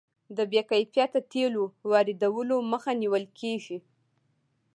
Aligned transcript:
د 0.37 0.39
بې 0.51 0.61
کیفیته 0.71 1.19
تیلو 1.31 1.63
واردولو 1.91 2.57
مخه 2.71 2.91
نیول 3.01 3.25
کیږي. 3.39 3.77